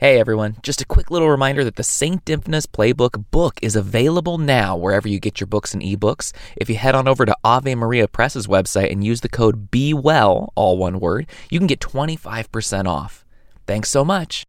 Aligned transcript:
Hey 0.00 0.18
everyone, 0.18 0.56
just 0.62 0.80
a 0.80 0.86
quick 0.86 1.10
little 1.10 1.28
reminder 1.28 1.62
that 1.62 1.76
the 1.76 1.82
St. 1.82 2.24
Dymphna's 2.24 2.66
Playbook 2.66 3.26
book 3.30 3.58
is 3.60 3.76
available 3.76 4.38
now 4.38 4.74
wherever 4.74 5.06
you 5.06 5.20
get 5.20 5.40
your 5.40 5.46
books 5.46 5.74
and 5.74 5.82
ebooks. 5.82 6.32
If 6.56 6.70
you 6.70 6.76
head 6.76 6.94
on 6.94 7.06
over 7.06 7.26
to 7.26 7.36
Ave 7.44 7.74
Maria 7.74 8.08
Press's 8.08 8.46
website 8.46 8.90
and 8.90 9.04
use 9.04 9.20
the 9.20 9.28
code 9.28 9.70
BEWELL, 9.70 10.54
all 10.54 10.78
one 10.78 11.00
word, 11.00 11.26
you 11.50 11.58
can 11.60 11.66
get 11.66 11.80
25% 11.80 12.86
off. 12.86 13.26
Thanks 13.66 13.90
so 13.90 14.02
much. 14.02 14.42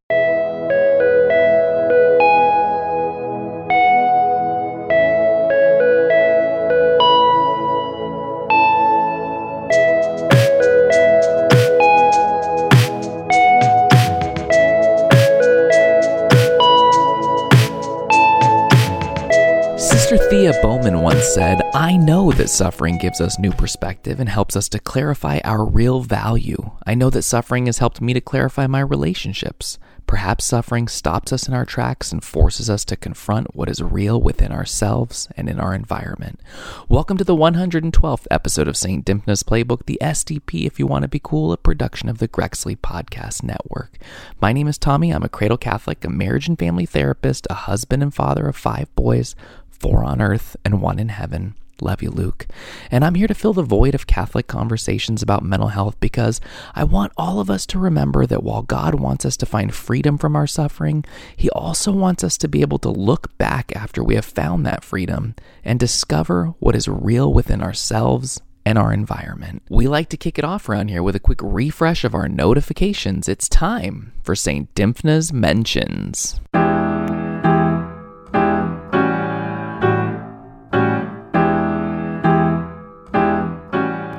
Sister 20.11 20.29
Thea 20.29 20.61
Bowman 20.61 20.99
once 20.99 21.25
said, 21.25 21.61
I 21.73 21.95
know 21.95 22.33
that 22.33 22.49
suffering 22.49 22.97
gives 22.97 23.21
us 23.21 23.39
new 23.39 23.51
perspective 23.53 24.19
and 24.19 24.27
helps 24.27 24.57
us 24.57 24.67
to 24.67 24.79
clarify 24.79 25.39
our 25.45 25.63
real 25.63 26.01
value. 26.01 26.71
I 26.85 26.95
know 26.95 27.09
that 27.11 27.21
suffering 27.21 27.67
has 27.67 27.77
helped 27.77 28.01
me 28.01 28.13
to 28.13 28.19
clarify 28.19 28.67
my 28.67 28.81
relationships. 28.81 29.79
Perhaps 30.07 30.43
suffering 30.43 30.89
stops 30.89 31.31
us 31.31 31.47
in 31.47 31.53
our 31.53 31.63
tracks 31.63 32.11
and 32.11 32.21
forces 32.21 32.69
us 32.69 32.83
to 32.83 32.97
confront 32.97 33.55
what 33.55 33.69
is 33.69 33.81
real 33.81 34.21
within 34.21 34.51
ourselves 34.51 35.29
and 35.37 35.47
in 35.47 35.61
our 35.61 35.73
environment. 35.73 36.41
Welcome 36.89 37.15
to 37.15 37.23
the 37.23 37.33
112th 37.33 38.27
episode 38.29 38.67
of 38.67 38.75
St. 38.75 39.05
Dymphna's 39.05 39.43
Playbook, 39.43 39.85
the 39.85 39.97
SDP, 40.01 40.65
if 40.65 40.77
you 40.77 40.85
want 40.85 41.03
to 41.03 41.07
be 41.07 41.21
cool, 41.23 41.53
a 41.53 41.57
production 41.57 42.09
of 42.09 42.17
the 42.17 42.27
Grexley 42.27 42.75
Podcast 42.75 43.43
Network. 43.43 43.97
My 44.41 44.51
name 44.51 44.67
is 44.67 44.77
Tommy. 44.77 45.11
I'm 45.11 45.23
a 45.23 45.29
cradle 45.29 45.55
Catholic, 45.55 46.03
a 46.03 46.09
marriage 46.09 46.49
and 46.49 46.59
family 46.59 46.85
therapist, 46.85 47.47
a 47.49 47.53
husband 47.53 48.03
and 48.03 48.13
father 48.13 48.47
of 48.47 48.57
five 48.57 48.93
boys 48.95 49.33
four 49.81 50.03
on 50.03 50.21
earth 50.21 50.55
and 50.63 50.79
one 50.79 50.99
in 50.99 51.09
heaven. 51.09 51.55
Love 51.81 52.03
you, 52.03 52.11
Luke. 52.11 52.45
And 52.91 53.03
I'm 53.03 53.15
here 53.15 53.27
to 53.27 53.33
fill 53.33 53.53
the 53.53 53.63
void 53.63 53.95
of 53.95 54.05
Catholic 54.05 54.45
conversations 54.45 55.23
about 55.23 55.43
mental 55.43 55.69
health 55.69 55.99
because 55.99 56.39
I 56.75 56.83
want 56.83 57.13
all 57.17 57.39
of 57.39 57.49
us 57.49 57.65
to 57.67 57.79
remember 57.79 58.27
that 58.27 58.43
while 58.43 58.61
God 58.61 58.95
wants 58.95 59.25
us 59.25 59.35
to 59.37 59.47
find 59.47 59.73
freedom 59.73 60.19
from 60.19 60.35
our 60.35 60.45
suffering, 60.45 61.03
He 61.35 61.49
also 61.49 61.91
wants 61.91 62.23
us 62.23 62.37
to 62.37 62.47
be 62.47 62.61
able 62.61 62.77
to 62.79 62.89
look 62.89 63.35
back 63.39 63.75
after 63.75 64.03
we 64.03 64.13
have 64.13 64.25
found 64.25 64.63
that 64.65 64.83
freedom 64.83 65.33
and 65.65 65.79
discover 65.79 66.53
what 66.59 66.75
is 66.75 66.87
real 66.87 67.33
within 67.33 67.63
ourselves 67.63 68.39
and 68.63 68.77
our 68.77 68.93
environment. 68.93 69.63
We 69.67 69.87
like 69.87 70.09
to 70.09 70.17
kick 70.17 70.37
it 70.37 70.45
off 70.45 70.69
around 70.69 70.89
here 70.89 71.01
with 71.01 71.15
a 71.15 71.19
quick 71.19 71.39
refresh 71.41 72.03
of 72.03 72.13
our 72.13 72.29
notifications. 72.29 73.27
It's 73.27 73.49
time 73.49 74.13
for 74.21 74.35
St. 74.35 74.71
Dymphna's 74.75 75.33
Mentions. 75.33 76.39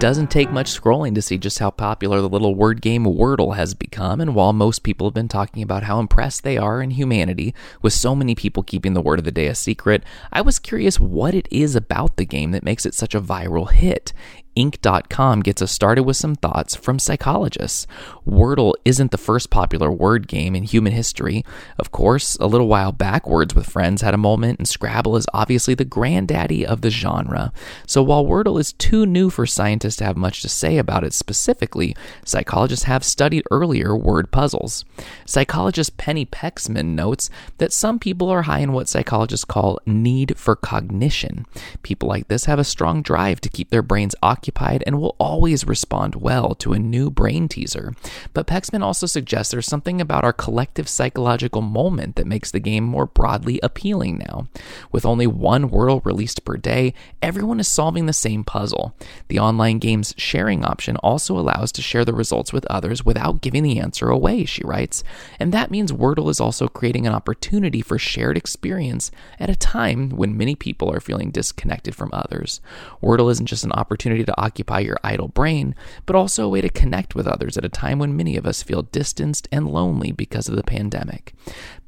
Doesn't 0.02 0.32
take 0.32 0.50
much 0.50 0.80
scrolling 0.80 1.14
to 1.14 1.22
see 1.22 1.38
just 1.38 1.60
how 1.60 1.70
popular 1.70 2.20
the 2.20 2.28
little 2.28 2.56
word 2.56 2.82
game 2.82 3.04
Wordle 3.04 3.54
has 3.54 3.72
become. 3.72 4.20
And 4.20 4.34
while 4.34 4.52
most 4.52 4.82
people 4.82 5.06
have 5.06 5.14
been 5.14 5.28
talking 5.28 5.62
about 5.62 5.84
how 5.84 6.00
impressed 6.00 6.42
they 6.42 6.58
are 6.58 6.82
in 6.82 6.90
humanity, 6.90 7.54
with 7.82 7.92
so 7.92 8.16
many 8.16 8.34
people 8.34 8.64
keeping 8.64 8.94
the 8.94 9.00
word 9.00 9.20
of 9.20 9.24
the 9.24 9.30
day 9.30 9.46
a 9.46 9.54
secret, 9.54 10.02
I 10.32 10.40
was 10.40 10.58
curious 10.58 10.98
what 10.98 11.36
it 11.36 11.46
is 11.52 11.76
about 11.76 12.16
the 12.16 12.24
game 12.24 12.50
that 12.50 12.64
makes 12.64 12.84
it 12.84 12.94
such 12.94 13.14
a 13.14 13.20
viral 13.20 13.70
hit. 13.70 14.12
Inc.com 14.56 15.40
gets 15.40 15.62
us 15.62 15.72
started 15.72 16.02
with 16.02 16.16
some 16.16 16.34
thoughts 16.34 16.74
from 16.74 16.98
psychologists. 16.98 17.86
Wordle 18.28 18.74
isn't 18.84 19.10
the 19.10 19.16
first 19.18 19.48
popular 19.48 19.90
word 19.90 20.28
game 20.28 20.54
in 20.54 20.62
human 20.62 20.92
history. 20.92 21.42
Of 21.78 21.90
course, 21.90 22.36
a 22.36 22.46
little 22.46 22.68
while 22.68 22.92
back, 22.92 23.26
Words 23.26 23.54
with 23.54 23.68
Friends 23.68 24.02
had 24.02 24.12
a 24.12 24.18
moment, 24.18 24.58
and 24.58 24.68
Scrabble 24.68 25.16
is 25.16 25.26
obviously 25.32 25.74
the 25.74 25.86
granddaddy 25.86 26.66
of 26.66 26.82
the 26.82 26.90
genre. 26.90 27.50
So 27.86 28.02
while 28.02 28.26
Wordle 28.26 28.60
is 28.60 28.74
too 28.74 29.06
new 29.06 29.30
for 29.30 29.46
scientists 29.46 29.96
to 29.96 30.04
have 30.04 30.18
much 30.18 30.42
to 30.42 30.50
say 30.50 30.76
about 30.76 31.02
it 31.02 31.14
specifically, 31.14 31.96
psychologists 32.26 32.84
have 32.84 33.04
studied 33.04 33.44
earlier 33.50 33.96
word 33.96 34.30
puzzles. 34.30 34.84
Psychologist 35.24 35.96
Penny 35.96 36.26
Pexman 36.26 36.94
notes 36.94 37.30
that 37.56 37.72
some 37.72 37.98
people 37.98 38.28
are 38.28 38.42
high 38.42 38.60
in 38.60 38.72
what 38.72 38.88
psychologists 38.88 39.46
call 39.46 39.80
need 39.86 40.36
for 40.36 40.54
cognition. 40.54 41.46
People 41.82 42.08
like 42.10 42.28
this 42.28 42.44
have 42.44 42.58
a 42.58 42.64
strong 42.64 43.00
drive 43.00 43.40
to 43.40 43.48
keep 43.48 43.70
their 43.70 43.82
brains 43.82 44.14
occupied 44.22 44.41
occupied 44.42 44.82
and 44.88 45.00
will 45.00 45.14
always 45.20 45.68
respond 45.68 46.16
well 46.16 46.52
to 46.56 46.72
a 46.72 46.78
new 46.78 47.08
brain 47.10 47.46
teaser. 47.46 47.94
But 48.34 48.48
Pexman 48.48 48.82
also 48.82 49.06
suggests 49.06 49.52
there's 49.52 49.66
something 49.66 50.00
about 50.00 50.24
our 50.24 50.32
collective 50.32 50.88
psychological 50.88 51.62
moment 51.62 52.16
that 52.16 52.26
makes 52.26 52.50
the 52.50 52.58
game 52.58 52.82
more 52.82 53.06
broadly 53.06 53.60
appealing 53.62 54.18
now. 54.18 54.48
With 54.90 55.06
only 55.06 55.28
one 55.28 55.70
Wordle 55.70 56.04
released 56.04 56.44
per 56.44 56.56
day, 56.56 56.92
everyone 57.22 57.60
is 57.60 57.68
solving 57.68 58.06
the 58.06 58.12
same 58.12 58.42
puzzle. 58.42 58.96
The 59.28 59.38
online 59.38 59.78
game's 59.78 60.12
sharing 60.16 60.64
option 60.64 60.96
also 60.96 61.38
allows 61.38 61.70
to 61.72 61.82
share 61.82 62.04
the 62.04 62.12
results 62.12 62.52
with 62.52 62.66
others 62.66 63.04
without 63.04 63.42
giving 63.42 63.62
the 63.62 63.78
answer 63.78 64.08
away, 64.08 64.44
she 64.44 64.64
writes. 64.64 65.04
And 65.38 65.52
that 65.52 65.70
means 65.70 65.92
Wordle 65.92 66.30
is 66.30 66.40
also 66.40 66.66
creating 66.66 67.06
an 67.06 67.14
opportunity 67.14 67.80
for 67.80 67.96
shared 67.96 68.36
experience 68.36 69.12
at 69.38 69.50
a 69.50 69.54
time 69.54 70.10
when 70.10 70.36
many 70.36 70.56
people 70.56 70.92
are 70.92 71.00
feeling 71.00 71.30
disconnected 71.30 71.94
from 71.94 72.10
others. 72.12 72.60
Wordle 73.00 73.30
isn't 73.30 73.46
just 73.46 73.62
an 73.62 73.72
opportunity 73.72 74.24
to 74.24 74.31
to 74.32 74.40
occupy 74.40 74.80
your 74.80 74.98
idle 75.04 75.28
brain, 75.28 75.74
but 76.06 76.16
also 76.16 76.44
a 76.44 76.48
way 76.48 76.60
to 76.60 76.68
connect 76.68 77.14
with 77.14 77.26
others 77.26 77.56
at 77.56 77.64
a 77.64 77.68
time 77.68 77.98
when 77.98 78.16
many 78.16 78.36
of 78.36 78.46
us 78.46 78.62
feel 78.62 78.82
distanced 78.82 79.48
and 79.52 79.68
lonely 79.68 80.12
because 80.12 80.48
of 80.48 80.56
the 80.56 80.62
pandemic. 80.62 81.34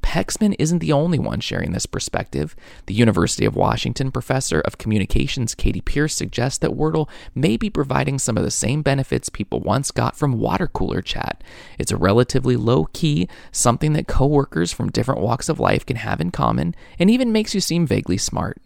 Pexman 0.01 0.55
isn't 0.59 0.79
the 0.79 0.91
only 0.91 1.17
one 1.17 1.39
sharing 1.39 1.71
this 1.71 1.87
perspective. 1.87 2.55
The 2.85 2.93
University 2.93 3.43
of 3.43 3.55
Washington 3.55 4.11
professor 4.11 4.61
of 4.61 4.77
communications, 4.77 5.55
Katy 5.55 5.81
Pearce, 5.81 6.13
suggests 6.13 6.59
that 6.59 6.71
Wordle 6.71 7.09
may 7.33 7.57
be 7.57 7.71
providing 7.71 8.19
some 8.19 8.37
of 8.37 8.43
the 8.43 8.51
same 8.51 8.83
benefits 8.83 9.29
people 9.29 9.61
once 9.61 9.89
got 9.89 10.15
from 10.15 10.39
water 10.39 10.67
cooler 10.67 11.01
chat. 11.01 11.43
It's 11.79 11.91
a 11.91 11.97
relatively 11.97 12.55
low 12.55 12.85
key, 12.93 13.27
something 13.51 13.93
that 13.93 14.07
coworkers 14.07 14.71
from 14.71 14.91
different 14.91 15.21
walks 15.21 15.49
of 15.49 15.59
life 15.59 15.85
can 15.85 15.97
have 15.97 16.21
in 16.21 16.29
common, 16.29 16.75
and 16.99 17.09
even 17.09 17.31
makes 17.31 17.55
you 17.55 17.59
seem 17.59 17.87
vaguely 17.87 18.17
smart. 18.17 18.61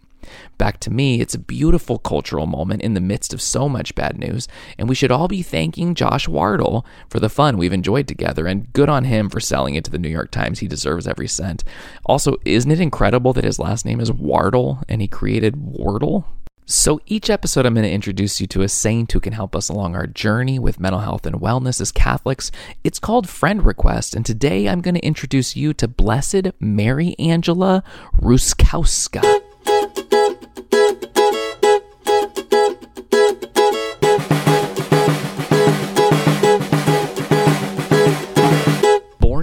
Back 0.58 0.80
to 0.80 0.90
me, 0.90 1.20
it's 1.20 1.34
a 1.34 1.38
beautiful 1.38 1.98
cultural 1.98 2.46
moment 2.46 2.82
in 2.82 2.94
the 2.94 3.00
midst 3.00 3.32
of 3.32 3.42
so 3.42 3.68
much 3.68 3.94
bad 3.94 4.18
news, 4.18 4.48
and 4.78 4.88
we 4.88 4.94
should 4.94 5.10
all 5.10 5.28
be 5.28 5.42
thanking 5.42 5.94
Josh 5.94 6.28
Wardle 6.28 6.84
for 7.08 7.20
the 7.20 7.28
fun 7.28 7.56
we've 7.56 7.72
enjoyed 7.72 8.08
together, 8.08 8.46
and 8.46 8.72
good 8.72 8.88
on 8.88 9.04
him 9.04 9.28
for 9.28 9.40
selling 9.40 9.74
it 9.74 9.84
to 9.84 9.90
the 9.90 9.98
New 9.98 10.08
York 10.08 10.30
Times. 10.30 10.58
He 10.58 10.68
deserves 10.68 11.06
every 11.06 11.28
cent. 11.28 11.64
Also, 12.04 12.36
isn't 12.44 12.70
it 12.70 12.80
incredible 12.80 13.32
that 13.32 13.44
his 13.44 13.58
last 13.58 13.84
name 13.84 14.00
is 14.00 14.12
Wardle 14.12 14.82
and 14.88 15.00
he 15.00 15.08
created 15.08 15.54
Wordle? 15.56 16.24
So, 16.70 17.00
each 17.06 17.30
episode, 17.30 17.66
I'm 17.66 17.74
going 17.74 17.84
to 17.84 17.90
introduce 17.90 18.40
you 18.40 18.46
to 18.46 18.62
a 18.62 18.68
saint 18.68 19.10
who 19.10 19.18
can 19.18 19.32
help 19.32 19.56
us 19.56 19.68
along 19.68 19.96
our 19.96 20.06
journey 20.06 20.56
with 20.60 20.78
mental 20.78 21.00
health 21.00 21.26
and 21.26 21.40
wellness 21.40 21.80
as 21.80 21.90
Catholics. 21.90 22.52
It's 22.84 23.00
called 23.00 23.28
Friend 23.28 23.66
Request, 23.66 24.14
and 24.14 24.24
today 24.24 24.68
I'm 24.68 24.80
going 24.80 24.94
to 24.94 25.04
introduce 25.04 25.56
you 25.56 25.74
to 25.74 25.88
Blessed 25.88 26.52
Mary 26.60 27.16
Angela 27.18 27.82
Truszkowska. 28.22 29.39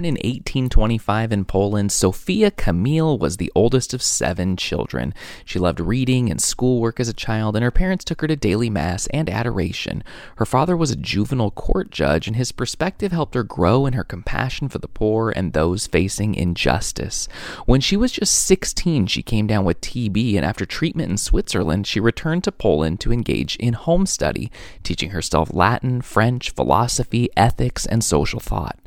In 0.08 0.14
1825 0.14 1.30
in 1.32 1.44
Poland, 1.44 1.92
Sophia 1.92 2.50
Camille 2.50 3.18
was 3.18 3.36
the 3.36 3.52
oldest 3.54 3.92
of 3.92 4.02
seven 4.02 4.56
children. 4.56 5.12
She 5.44 5.58
loved 5.58 5.80
reading 5.80 6.30
and 6.30 6.40
schoolwork 6.40 6.98
as 6.98 7.08
a 7.08 7.12
child, 7.12 7.54
and 7.54 7.62
her 7.62 7.70
parents 7.70 8.04
took 8.04 8.22
her 8.22 8.26
to 8.26 8.34
daily 8.34 8.70
mass 8.70 9.06
and 9.08 9.28
adoration. 9.28 10.02
Her 10.36 10.46
father 10.46 10.76
was 10.76 10.90
a 10.90 10.96
juvenile 10.96 11.50
court 11.50 11.90
judge, 11.90 12.26
and 12.26 12.36
his 12.36 12.52
perspective 12.52 13.12
helped 13.12 13.34
her 13.34 13.42
grow 13.42 13.84
in 13.84 13.92
her 13.92 14.02
compassion 14.02 14.68
for 14.70 14.78
the 14.78 14.88
poor 14.88 15.30
and 15.30 15.52
those 15.52 15.86
facing 15.86 16.34
injustice. 16.34 17.28
When 17.66 17.82
she 17.82 17.96
was 17.96 18.10
just 18.10 18.42
16, 18.44 19.08
she 19.08 19.22
came 19.22 19.46
down 19.46 19.66
with 19.66 19.82
TB, 19.82 20.36
and 20.36 20.44
after 20.44 20.64
treatment 20.64 21.10
in 21.10 21.18
Switzerland, 21.18 21.86
she 21.86 22.00
returned 22.00 22.44
to 22.44 22.52
Poland 22.52 22.98
to 23.00 23.12
engage 23.12 23.56
in 23.56 23.74
home 23.74 24.06
study, 24.06 24.50
teaching 24.82 25.10
herself 25.10 25.52
Latin, 25.52 26.00
French, 26.00 26.50
philosophy, 26.50 27.28
ethics, 27.36 27.84
and 27.84 28.02
social 28.02 28.40
thought. 28.40 28.78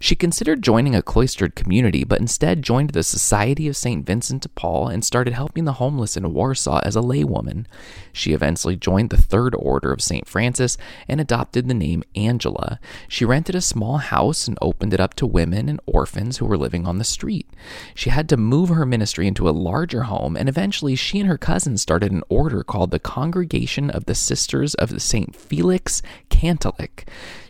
She 0.00 0.14
considered 0.14 0.62
joining 0.62 0.94
a 0.94 1.02
cloistered 1.02 1.54
community, 1.54 2.04
but 2.04 2.20
instead 2.20 2.62
joined 2.62 2.90
the 2.90 3.02
Society 3.02 3.68
of 3.68 3.76
St. 3.76 4.04
Vincent 4.04 4.42
de 4.42 4.48
Paul 4.48 4.88
and 4.88 5.04
started 5.04 5.34
helping 5.34 5.64
the 5.64 5.74
homeless 5.74 6.16
in 6.16 6.32
Warsaw 6.32 6.80
as 6.84 6.96
a 6.96 7.00
laywoman. 7.00 7.66
She 8.12 8.32
eventually 8.32 8.76
joined 8.76 9.10
the 9.10 9.16
Third 9.16 9.54
Order 9.54 9.92
of 9.92 10.02
St. 10.02 10.26
Francis 10.26 10.76
and 11.06 11.20
adopted 11.20 11.68
the 11.68 11.74
name 11.74 12.04
Angela. 12.14 12.80
She 13.08 13.24
rented 13.24 13.54
a 13.54 13.60
small 13.60 13.98
house 13.98 14.48
and 14.48 14.58
opened 14.60 14.94
it 14.94 15.00
up 15.00 15.14
to 15.14 15.26
women 15.26 15.68
and 15.68 15.80
orphans 15.86 16.38
who 16.38 16.46
were 16.46 16.58
living 16.58 16.86
on 16.86 16.98
the 16.98 17.04
street. 17.04 17.48
She 17.94 18.10
had 18.10 18.28
to 18.28 18.36
move 18.36 18.68
her 18.68 18.86
ministry 18.86 19.26
into 19.26 19.48
a 19.48 19.50
larger 19.50 20.04
home, 20.04 20.36
and 20.36 20.48
eventually 20.48 20.94
she 20.94 21.20
and 21.20 21.28
her 21.28 21.38
cousin 21.38 21.78
started 21.78 22.12
an 22.12 22.22
order 22.28 22.62
called 22.62 22.90
the 22.90 22.98
Congregation 22.98 23.90
of 23.90 24.06
the 24.06 24.14
Sisters 24.14 24.74
of 24.74 25.00
St. 25.00 25.34
Felix 25.34 26.02
Cantalice. 26.28 27.04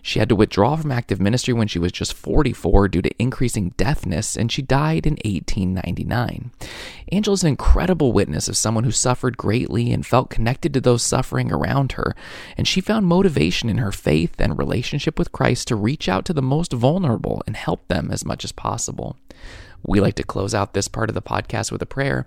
She 0.09 0.21
had 0.21 0.31
to 0.31 0.37
withdraw 0.37 0.75
from 0.77 0.91
active 0.91 1.21
ministry 1.21 1.53
when 1.53 1.69
she 1.69 1.79
was 1.79 1.93
just 1.93 2.15
44 2.15 2.89
due 2.89 3.03
to 3.03 3.23
increasing 3.23 3.75
deafness, 3.77 4.39
and 4.39 4.51
she 4.51 4.63
died 4.63 5.07
in 5.07 5.19
1899. 5.23 6.51
Angela 7.13 7.35
is 7.35 7.43
an 7.43 7.51
incredible 7.51 8.15
witness 8.15 8.49
of 8.49 8.57
someone 8.57 8.85
who 8.85 8.91
suffered 8.91 9.37
greatly 9.37 9.93
and 9.93 10.07
felt 10.07 10.31
connected 10.31 10.73
to 10.73 10.81
those 10.81 11.03
suffering 11.03 11.53
around 11.53 11.93
her, 11.93 12.17
and 12.57 12.67
she 12.67 12.81
found 12.81 13.05
motivation 13.05 13.69
in 13.69 13.77
her 13.77 13.93
faith 13.93 14.41
and 14.41 14.57
relationship 14.57 15.19
with 15.19 15.31
Christ 15.31 15.69
to 15.69 15.77
reach 15.77 16.09
out 16.09 16.25
to 16.25 16.33
the 16.33 16.41
most 16.41 16.73
vulnerable 16.73 17.43
and 17.47 17.55
help 17.55 17.87
them 17.89 18.11
as 18.11 18.25
much 18.25 18.45
as 18.45 18.53
possible. 18.53 19.15
We 19.83 20.01
like 20.01 20.15
to 20.17 20.23
close 20.23 20.55
out 20.55 20.75
this 20.75 20.89
part 20.89 21.09
of 21.09 21.15
the 21.15 21.23
podcast 21.23 21.71
with 21.71 21.81
a 21.83 21.87
prayer. 21.87 22.27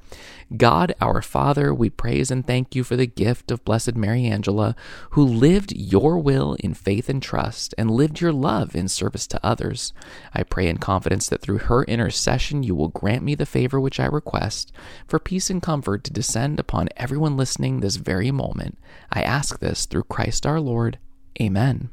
God, 0.56 0.96
our 1.02 1.22
Father, 1.22 1.74
we 1.74 1.90
praise 1.90 2.32
and 2.32 2.46
thank 2.46 2.76
you 2.76 2.84
for 2.84 2.96
the 2.96 3.06
gift 3.06 3.52
of 3.52 3.64
Blessed 3.66 3.96
Mary 3.96 4.26
Angela, 4.26 4.76
who 5.12 5.24
lived 5.24 5.74
your 5.74 6.18
will 6.18 6.56
in 6.60 6.74
faith 6.74 7.10
and 7.10 7.22
trust 7.22 7.76
and 7.78 7.92
lived 7.92 8.20
your 8.20 8.34
love 8.34 8.76
in 8.76 8.88
service 8.88 9.28
to 9.28 9.46
others. 9.46 9.94
I 10.34 10.44
pray 10.44 10.68
in 10.68 10.78
confidence 10.78 11.30
that 11.30 11.42
through 11.42 11.60
her 11.60 11.84
intercession 11.84 12.64
you 12.64 12.74
will 12.74 12.90
grant 12.90 13.24
me 13.24 13.36
the 13.36 13.46
favor 13.46 13.80
which 13.80 14.00
I 14.00 14.06
request, 14.06 14.72
for 15.08 15.20
peace 15.20 15.50
and 15.50 15.62
comfort 15.62 16.04
to 16.06 16.14
descend 16.14 16.60
upon 16.60 16.90
everyone 16.98 17.38
listening 17.38 17.80
this 17.80 17.98
very 17.98 18.32
moment. 18.32 18.78
I 19.12 19.22
ask 19.22 19.60
this 19.60 19.86
through 19.86 20.04
Christ 20.04 20.46
our 20.46 20.60
Lord. 20.60 21.00
Amen. 21.40 21.90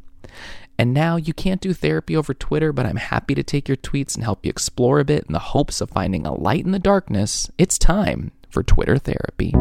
And 0.81 0.95
now 0.95 1.17
you 1.17 1.35
can't 1.35 1.61
do 1.61 1.73
therapy 1.73 2.17
over 2.17 2.33
Twitter, 2.33 2.73
but 2.73 2.87
I'm 2.87 2.97
happy 2.97 3.35
to 3.35 3.43
take 3.43 3.67
your 3.67 3.77
tweets 3.77 4.15
and 4.15 4.23
help 4.23 4.47
you 4.47 4.51
explore 4.51 5.01
a 5.01 5.05
bit 5.05 5.25
in 5.27 5.33
the 5.33 5.41
hopes 5.41 5.81
of 5.81 5.91
finding 5.91 6.25
a 6.25 6.33
light 6.33 6.65
in 6.65 6.71
the 6.71 6.79
darkness. 6.79 7.51
It's 7.59 7.79
time 7.79 8.31
for 8.49 8.63
Twitter 8.63 8.97
therapy. 8.97 9.53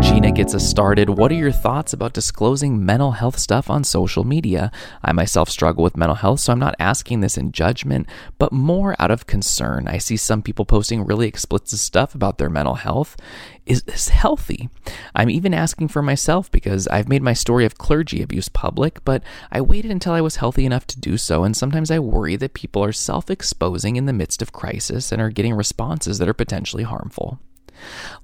Gina 0.00 0.32
gets 0.32 0.54
us 0.54 0.68
started, 0.68 1.08
what 1.08 1.30
are 1.30 1.36
your 1.36 1.52
thoughts 1.52 1.92
about 1.92 2.12
disclosing 2.12 2.84
mental 2.84 3.12
health 3.12 3.38
stuff 3.38 3.70
on 3.70 3.84
social 3.84 4.24
media? 4.24 4.72
I 5.02 5.12
myself 5.12 5.48
struggle 5.48 5.84
with 5.84 5.96
mental 5.96 6.16
health, 6.16 6.40
so 6.40 6.52
I'm 6.52 6.58
not 6.58 6.74
asking 6.80 7.20
this 7.20 7.38
in 7.38 7.52
judgment, 7.52 8.08
but 8.36 8.52
more 8.52 8.96
out 8.98 9.12
of 9.12 9.26
concern. 9.26 9.86
I 9.86 9.98
see 9.98 10.16
some 10.16 10.42
people 10.42 10.64
posting 10.64 11.06
really 11.06 11.28
explicit 11.28 11.78
stuff 11.78 12.14
about 12.16 12.38
their 12.38 12.50
mental 12.50 12.74
health. 12.74 13.16
Is 13.64 13.84
this 13.84 14.08
healthy? 14.08 14.68
I'm 15.14 15.30
even 15.30 15.54
asking 15.54 15.88
for 15.88 16.02
myself 16.02 16.50
because 16.50 16.88
I've 16.88 17.08
made 17.08 17.22
my 17.22 17.32
story 17.32 17.64
of 17.64 17.78
clergy 17.78 18.20
abuse 18.20 18.48
public, 18.48 19.04
but 19.04 19.22
I 19.52 19.60
waited 19.60 19.90
until 19.90 20.12
I 20.12 20.20
was 20.20 20.36
healthy 20.36 20.66
enough 20.66 20.86
to 20.88 21.00
do 21.00 21.16
so, 21.16 21.44
and 21.44 21.56
sometimes 21.56 21.90
I 21.90 22.00
worry 22.00 22.34
that 22.36 22.54
people 22.54 22.82
are 22.82 22.92
self 22.92 23.30
exposing 23.30 23.94
in 23.94 24.06
the 24.06 24.12
midst 24.12 24.42
of 24.42 24.52
crisis 24.52 25.12
and 25.12 25.22
are 25.22 25.30
getting 25.30 25.54
responses 25.54 26.18
that 26.18 26.28
are 26.28 26.34
potentially 26.34 26.82
harmful. 26.82 27.38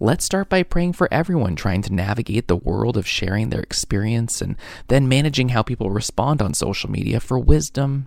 Let's 0.00 0.24
start 0.24 0.48
by 0.48 0.62
praying 0.64 0.94
for 0.94 1.08
everyone 1.12 1.56
trying 1.56 1.82
to 1.82 1.94
navigate 1.94 2.48
the 2.48 2.56
world 2.56 2.96
of 2.96 3.06
sharing 3.06 3.50
their 3.50 3.62
experience 3.62 4.42
and 4.42 4.56
then 4.88 5.08
managing 5.08 5.50
how 5.50 5.62
people 5.62 5.90
respond 5.90 6.42
on 6.42 6.54
social 6.54 6.90
media 6.90 7.20
for 7.20 7.38
wisdom 7.38 8.06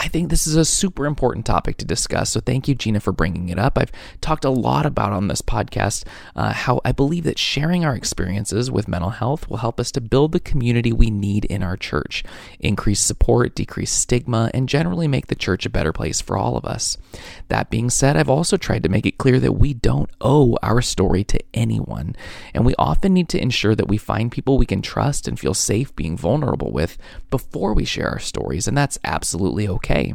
I 0.00 0.06
think 0.06 0.30
this 0.30 0.46
is 0.46 0.54
a 0.54 0.64
super 0.64 1.06
important 1.06 1.44
topic 1.44 1.76
to 1.78 1.84
discuss. 1.84 2.30
So 2.30 2.40
thank 2.40 2.68
you, 2.68 2.76
Gina, 2.76 3.00
for 3.00 3.10
bringing 3.10 3.48
it 3.48 3.58
up. 3.58 3.76
I've 3.76 3.90
talked 4.20 4.44
a 4.44 4.50
lot 4.50 4.86
about 4.86 5.12
on 5.12 5.26
this 5.26 5.42
podcast 5.42 6.04
uh, 6.36 6.52
how 6.52 6.80
I 6.84 6.92
believe 6.92 7.24
that 7.24 7.38
sharing 7.38 7.84
our 7.84 7.96
experiences 7.96 8.70
with 8.70 8.86
mental 8.86 9.10
health 9.10 9.50
will 9.50 9.56
help 9.56 9.80
us 9.80 9.90
to 9.92 10.00
build 10.00 10.30
the 10.30 10.40
community 10.40 10.92
we 10.92 11.10
need 11.10 11.46
in 11.46 11.64
our 11.64 11.76
church, 11.76 12.22
increase 12.60 13.00
support, 13.00 13.56
decrease 13.56 13.90
stigma, 13.90 14.52
and 14.54 14.68
generally 14.68 15.08
make 15.08 15.26
the 15.26 15.34
church 15.34 15.66
a 15.66 15.70
better 15.70 15.92
place 15.92 16.20
for 16.20 16.36
all 16.36 16.56
of 16.56 16.64
us. 16.64 16.96
That 17.48 17.68
being 17.68 17.90
said, 17.90 18.16
I've 18.16 18.30
also 18.30 18.56
tried 18.56 18.84
to 18.84 18.88
make 18.88 19.04
it 19.04 19.18
clear 19.18 19.40
that 19.40 19.54
we 19.54 19.74
don't 19.74 20.10
owe 20.20 20.56
our 20.62 20.80
story 20.80 21.24
to 21.24 21.40
anyone, 21.52 22.14
and 22.54 22.64
we 22.64 22.74
often 22.78 23.14
need 23.14 23.28
to 23.30 23.42
ensure 23.42 23.74
that 23.74 23.88
we 23.88 23.96
find 23.96 24.30
people 24.30 24.58
we 24.58 24.66
can 24.66 24.80
trust 24.80 25.26
and 25.26 25.40
feel 25.40 25.54
safe 25.54 25.94
being 25.96 26.16
vulnerable 26.16 26.70
with 26.70 26.98
before 27.30 27.74
we 27.74 27.84
share 27.84 28.10
our 28.10 28.20
stories, 28.20 28.68
and 28.68 28.78
that's 28.78 28.98
absolutely 29.02 29.66
okay 29.66 29.87
okay. 29.88 30.14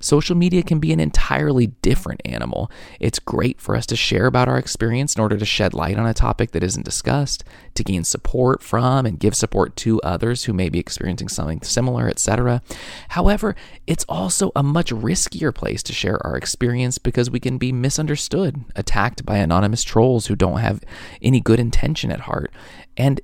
Social 0.00 0.34
media 0.36 0.62
can 0.62 0.80
be 0.80 0.92
an 0.92 1.00
entirely 1.00 1.68
different 1.82 2.20
animal. 2.24 2.70
It's 2.98 3.18
great 3.18 3.60
for 3.60 3.76
us 3.76 3.86
to 3.86 3.96
share 3.96 4.26
about 4.26 4.48
our 4.48 4.58
experience 4.58 5.14
in 5.14 5.22
order 5.22 5.36
to 5.36 5.44
shed 5.44 5.74
light 5.74 5.98
on 5.98 6.06
a 6.06 6.14
topic 6.14 6.50
that 6.52 6.64
isn't 6.64 6.84
discussed, 6.84 7.44
to 7.74 7.84
gain 7.84 8.04
support 8.04 8.62
from 8.62 9.06
and 9.06 9.20
give 9.20 9.36
support 9.36 9.76
to 9.76 10.00
others 10.00 10.44
who 10.44 10.52
may 10.52 10.68
be 10.68 10.80
experiencing 10.80 11.28
something 11.28 11.62
similar, 11.62 12.08
etc. 12.08 12.62
However, 13.10 13.54
it's 13.86 14.04
also 14.08 14.50
a 14.56 14.62
much 14.62 14.90
riskier 14.90 15.54
place 15.54 15.82
to 15.84 15.92
share 15.92 16.24
our 16.26 16.36
experience 16.36 16.98
because 16.98 17.30
we 17.30 17.40
can 17.40 17.58
be 17.58 17.72
misunderstood, 17.72 18.64
attacked 18.74 19.24
by 19.24 19.36
anonymous 19.36 19.84
trolls 19.84 20.26
who 20.26 20.34
don't 20.34 20.58
have 20.58 20.82
any 21.20 21.40
good 21.40 21.60
intention 21.60 22.10
at 22.10 22.20
heart, 22.20 22.52
and 22.96 23.20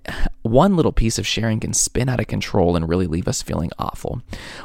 one 0.51 0.77
little 0.77 0.93
piece 0.93 1.19
of 1.19 1.27
sharing 1.27 1.61
can 1.61 1.73
spin 1.73 2.09
out 2.09 2.21
of 2.21 2.27
control 2.27 2.77
and 2.77 2.89
really 2.89 3.07
leave 3.07 3.29
us 3.29 3.43
feeling 3.43 3.71
awful. 3.79 4.23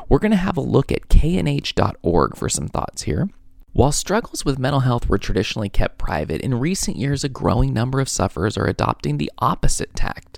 We're 0.09 0.19
going 0.19 0.31
to 0.31 0.38
have 0.38 0.57
a 0.57 0.62
look 0.62 0.91
at 0.91 1.09
knh.org 1.09 2.35
for 2.35 2.50
some 2.50 2.68
thoughts 2.68 3.03
here. 3.03 3.30
While 3.74 3.91
struggles 3.91 4.45
with 4.45 4.59
mental 4.59 4.81
health 4.81 5.09
were 5.09 5.18
traditionally 5.18 5.69
kept 5.69 5.97
private, 5.97 6.41
in 6.41 6.59
recent 6.59 6.95
years 6.95 7.24
a 7.24 7.30
growing 7.30 7.74
number 7.74 8.00
of 8.00 8.07
sufferers 8.07 8.56
are 8.56 8.68
adopting 8.68 9.18
the 9.18 9.31
opposite 9.39 9.95
tact 9.95 10.38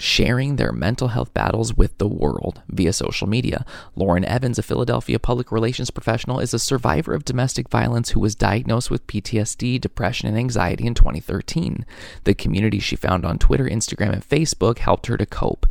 sharing 0.00 0.56
their 0.56 0.72
mental 0.72 1.08
health 1.08 1.32
battles 1.34 1.76
with 1.76 1.96
the 1.98 2.08
world 2.08 2.62
via 2.68 2.90
social 2.90 3.26
media. 3.26 3.66
Lauren 3.94 4.24
Evans, 4.24 4.58
a 4.58 4.62
Philadelphia 4.62 5.18
public 5.18 5.52
relations 5.52 5.90
professional, 5.90 6.40
is 6.40 6.54
a 6.54 6.58
survivor 6.58 7.12
of 7.12 7.24
domestic 7.24 7.68
violence 7.68 8.10
who 8.10 8.20
was 8.20 8.34
diagnosed 8.34 8.90
with 8.90 9.06
PTSD, 9.06 9.78
depression, 9.78 10.26
and 10.26 10.38
anxiety 10.38 10.86
in 10.86 10.94
2013. 10.94 11.84
The 12.24 12.32
community 12.32 12.78
she 12.78 12.96
found 12.96 13.26
on 13.26 13.38
Twitter, 13.38 13.68
Instagram, 13.68 14.14
and 14.14 14.26
Facebook 14.26 14.78
helped 14.78 15.06
her 15.06 15.18
to 15.18 15.26
cope. 15.26 15.66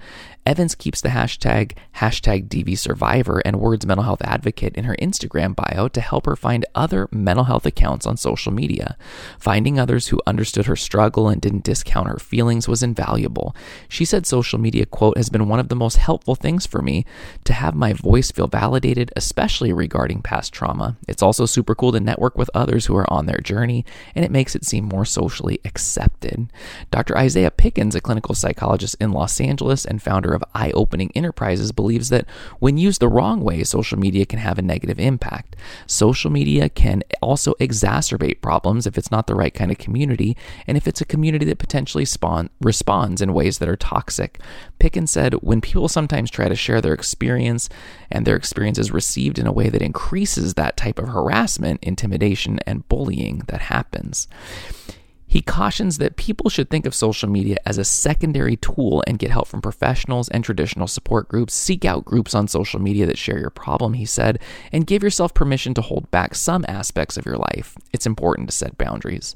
Evans 0.46 0.74
keeps 0.74 1.02
the 1.02 1.10
hashtag 1.10 1.74
hashtag 1.98 2.48
DVSurvivor 2.48 3.42
and 3.46 3.60
Words 3.60 3.86
Mental 3.86 4.04
Health 4.04 4.22
Advocate 4.24 4.76
in 4.76 4.86
her 4.86 4.96
Instagram 4.96 5.56
bio 5.56 5.88
to 5.90 6.02
help 6.02 6.26
her 6.26 6.36
find 6.36 6.66
other 6.74 7.08
mental 7.12 7.46
health 7.46 7.66
accounts 7.66 8.08
on 8.08 8.18
social 8.18 8.52
media. 8.52 8.98
Finding 9.38 9.80
others 9.80 10.08
who 10.08 10.22
understood 10.26 10.66
her 10.66 10.76
struggle 10.76 11.30
and 11.30 11.42
didn't 11.42 11.66
discount 11.66 12.08
her 12.08 12.18
feelings 12.18 12.68
was 12.68 12.82
invaluable. 12.82 13.56
She 13.88 14.06
said 14.20 14.28
social 14.28 14.60
media 14.60 14.86
quote 14.86 15.16
has 15.16 15.30
been 15.30 15.48
one 15.48 15.60
of 15.60 15.70
the 15.70 15.76
most 15.76 15.96
helpful 15.96 16.36
things 16.36 16.66
for 16.66 16.82
me 16.82 17.06
to 17.46 17.54
have 17.54 17.74
my 17.74 17.94
voice 17.94 18.32
feel 18.32 18.48
validated, 18.48 19.14
especially 19.16 19.72
regarding 19.72 20.22
past 20.22 20.52
trauma. 20.52 20.98
It's 21.08 21.24
also 21.24 21.46
super 21.46 21.74
cool 21.74 21.94
to 21.94 22.02
network 22.02 22.38
with 22.38 22.50
others 22.54 22.88
who 22.88 22.98
are 22.98 23.10
on 23.10 23.28
their 23.28 23.38
journey, 23.38 23.86
and 24.16 24.26
it 24.26 24.32
makes 24.32 24.56
it 24.56 24.66
seem 24.66 24.84
more 24.84 25.06
socially 25.06 25.62
accepted. 25.64 26.52
Dr. 26.92 27.18
Isaiah 27.18 27.50
Pickens, 27.50 27.96
a 27.96 28.02
clinical 28.02 28.36
psychologist 28.36 28.98
in 29.00 29.14
Los 29.14 29.40
Angeles 29.40 29.86
and 29.86 30.02
founder 30.02 30.34
of 30.34 30.44
iOpening 30.54 31.12
Enterprises 31.16 31.72
believes 31.72 32.10
that 32.10 32.26
when 32.60 32.78
used 32.78 33.00
the 33.00 33.08
wrong 33.08 33.42
way, 33.42 33.64
social 33.64 33.98
media 33.98 34.26
can 34.26 34.40
have 34.40 34.60
a 34.60 34.62
negative 34.62 35.00
impact. 35.00 35.56
Social 35.88 36.30
media 36.30 36.68
can 36.68 37.04
also 37.22 37.54
exacerbate 37.54 38.42
problems 38.42 38.86
if 38.86 38.98
it's 38.98 39.12
not 39.12 39.28
the 39.28 39.36
right 39.36 39.54
kind 39.54 39.72
of 39.72 39.78
community 39.78 40.36
and 40.68 40.76
if 40.76 40.88
it's 40.90 41.00
a 41.00 41.06
community 41.06 41.46
that 41.46 41.58
potentially 41.58 42.04
spawn, 42.04 42.50
responds 42.60 43.22
in 43.22 43.34
ways 43.34 43.60
that 43.60 43.70
are 43.70 43.78
toxic. 44.10 44.40
Pickens 44.80 45.12
said, 45.12 45.34
when 45.36 45.62
people 45.62 45.88
sometimes 45.88 46.32
try 46.32 46.50
to 46.50 46.56
share 46.56 46.82
their 46.82 46.94
experience 46.94 47.70
and 48.10 48.26
their 48.26 48.36
experience 48.36 48.80
is 48.80 48.92
received 48.92 49.38
in 49.38 49.46
a 49.46 49.52
way 49.52 49.70
that 49.70 49.82
increases 49.84 50.56
that 50.56 50.78
type 50.78 50.98
of 50.98 51.10
harassment, 51.10 51.80
intimidation, 51.84 52.60
and 52.66 52.88
bullying 52.90 53.44
that 53.48 53.62
happens. 53.62 54.28
He 55.28 55.44
cautions 55.44 56.00
that 56.00 56.16
people 56.16 56.50
should 56.50 56.72
think 56.72 56.88
of 56.88 56.96
social 56.96 57.30
media 57.30 57.58
as 57.64 57.78
a 57.78 57.84
secondary 57.84 58.56
tool 58.56 59.04
and 59.06 59.20
get 59.20 59.30
help 59.30 59.48
from 59.48 59.62
professionals 59.62 60.28
and 60.30 60.44
traditional 60.44 60.88
support 60.88 61.30
groups. 61.30 61.54
Seek 61.54 61.86
out 61.86 62.04
groups 62.04 62.34
on 62.34 62.48
social 62.48 62.82
media 62.82 63.06
that 63.06 63.18
share 63.20 63.38
your 63.38 63.52
problem, 63.52 63.94
he 63.94 64.06
said, 64.06 64.40
and 64.72 64.88
give 64.88 65.04
yourself 65.04 65.36
permission 65.36 65.76
to 65.76 65.82
hold 65.82 66.10
back 66.10 66.34
some 66.34 66.66
aspects 66.68 67.16
of 67.16 67.28
your 67.28 67.38
life. 67.38 67.78
It's 67.94 68.08
important 68.08 68.50
to 68.50 68.56
set 68.56 68.80
boundaries. 68.80 69.36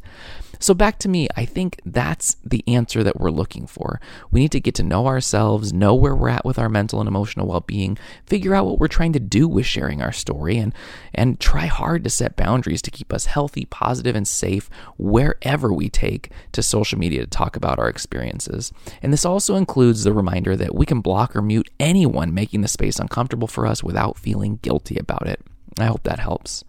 So, 0.64 0.74
back 0.74 0.98
to 1.00 1.10
me, 1.10 1.28
I 1.36 1.44
think 1.44 1.82
that's 1.86 2.38
the 2.42 2.64
answer 2.68 3.04
that 3.04 3.20
we're 3.20 3.32
looking 3.32 3.68
for. 3.68 4.00
We 4.32 4.40
need 4.40 4.54
to 4.54 4.62
get 4.62 4.76
to 4.76 4.84
know 4.84 5.08
ourselves, 5.08 5.74
know 5.74 5.94
where 5.94 6.16
we're 6.16 6.30
at 6.30 6.46
with 6.46 6.58
our 6.58 6.70
mental 6.70 7.02
and 7.02 7.08
emotional 7.10 7.48
well 7.48 7.60
being, 7.60 7.98
figure 8.26 8.56
out 8.56 8.66
what 8.66 8.80
we're 8.80 8.88
trying 8.88 9.12
to 9.12 9.20
do 9.20 9.46
with 9.46 9.66
sharing 9.66 10.02
our 10.02 10.14
story, 10.14 10.58
and, 10.58 10.74
and 11.14 11.38
try 11.38 11.66
hard 11.66 12.06
to 12.06 12.10
set 12.10 12.38
boundaries 12.38 12.82
to 12.84 12.92
keep 12.92 13.12
us 13.12 13.26
healthy, 13.26 13.66
positive, 13.66 14.16
and 14.16 14.26
safe 14.26 14.70
wherever 14.98 15.74
we 15.74 15.90
take 15.90 16.32
to 16.54 16.64
social 16.64 16.98
media 16.98 17.20
to 17.20 17.28
talk 17.28 17.58
about 17.58 17.78
our 17.78 17.90
experiences. 17.90 18.72
And 19.02 19.12
this 19.12 19.26
also 19.26 19.58
includes 19.58 20.06
the 20.06 20.14
reminder 20.14 20.56
that 20.56 20.74
we 20.74 20.86
can 20.86 21.02
block 21.02 21.36
or 21.36 21.42
mute 21.42 21.70
anyone 21.78 22.34
making 22.34 22.62
the 22.62 22.70
space 22.70 23.00
uncomfortable 23.00 23.50
for 23.50 23.68
us 23.68 23.84
without 23.84 24.18
feeling 24.18 24.60
guilty 24.62 24.98
about 24.98 25.28
it. 25.28 25.42
I 25.78 25.88
hope 25.88 26.04
that 26.04 26.20
helps. 26.20 26.64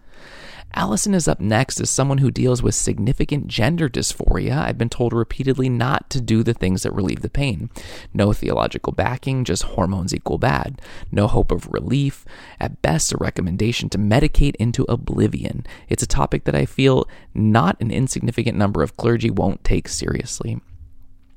Allison 0.76 1.14
is 1.14 1.28
up 1.28 1.38
next 1.38 1.80
as 1.80 1.88
someone 1.88 2.18
who 2.18 2.32
deals 2.32 2.60
with 2.60 2.74
significant 2.74 3.46
gender 3.46 3.88
dysphoria. 3.88 4.58
I've 4.58 4.76
been 4.76 4.88
told 4.88 5.12
repeatedly 5.12 5.68
not 5.68 6.10
to 6.10 6.20
do 6.20 6.42
the 6.42 6.52
things 6.52 6.82
that 6.82 6.92
relieve 6.92 7.22
the 7.22 7.30
pain. 7.30 7.70
No 8.12 8.32
theological 8.32 8.92
backing, 8.92 9.44
just 9.44 9.62
hormones 9.62 10.12
equal 10.12 10.38
bad. 10.38 10.82
No 11.12 11.28
hope 11.28 11.52
of 11.52 11.72
relief. 11.72 12.24
At 12.58 12.82
best, 12.82 13.12
a 13.12 13.16
recommendation 13.16 13.88
to 13.90 13.98
medicate 13.98 14.56
into 14.56 14.84
oblivion. 14.88 15.64
It's 15.88 16.02
a 16.02 16.08
topic 16.08 16.42
that 16.44 16.56
I 16.56 16.66
feel 16.66 17.08
not 17.34 17.80
an 17.80 17.92
insignificant 17.92 18.58
number 18.58 18.82
of 18.82 18.96
clergy 18.96 19.30
won't 19.30 19.62
take 19.62 19.88
seriously. 19.88 20.60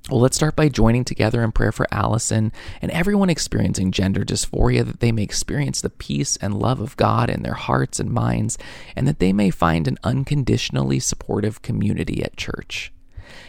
Well, 0.09 0.21
let's 0.21 0.37
start 0.37 0.55
by 0.55 0.69
joining 0.69 1.03
together 1.03 1.43
in 1.43 1.51
prayer 1.51 1.73
for 1.73 1.85
Allison 1.91 2.53
and 2.81 2.89
everyone 2.91 3.29
experiencing 3.29 3.91
gender 3.91 4.23
dysphoria 4.23 4.85
that 4.85 5.01
they 5.01 5.11
may 5.11 5.23
experience 5.23 5.81
the 5.81 5.89
peace 5.89 6.37
and 6.37 6.57
love 6.57 6.79
of 6.79 6.95
God 6.95 7.29
in 7.29 7.43
their 7.43 7.55
hearts 7.55 7.99
and 7.99 8.09
minds, 8.09 8.57
and 8.95 9.05
that 9.05 9.19
they 9.19 9.33
may 9.33 9.49
find 9.49 9.85
an 9.85 9.97
unconditionally 10.05 11.01
supportive 11.01 11.61
community 11.61 12.23
at 12.23 12.37
church. 12.37 12.93